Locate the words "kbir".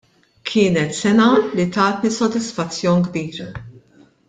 3.11-3.45